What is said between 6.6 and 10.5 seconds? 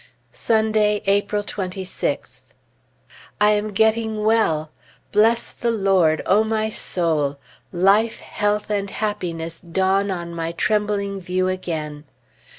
soul! Life, health, and happiness dawn on